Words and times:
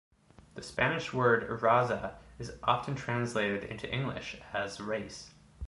The 0.55 0.63
Spanish 0.63 1.13
word 1.13 1.47
"raza" 1.47 2.15
is 2.39 2.53
often 2.63 2.95
translated 2.95 3.63
into 3.65 3.87
English 3.93 4.41
as 4.51 4.79
race. 4.81 5.29